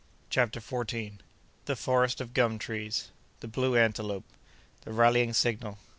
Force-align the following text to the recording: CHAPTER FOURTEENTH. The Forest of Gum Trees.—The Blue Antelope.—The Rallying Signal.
CHAPTER 0.31 0.59
FOURTEENTH. 0.61 1.21
The 1.65 1.75
Forest 1.75 2.21
of 2.21 2.33
Gum 2.33 2.57
Trees.—The 2.57 3.47
Blue 3.47 3.75
Antelope.—The 3.77 4.91
Rallying 4.93 5.33
Signal. 5.33 5.77